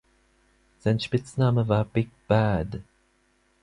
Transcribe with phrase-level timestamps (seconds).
[0.79, 2.79] Sein Spitzname war Big Bad.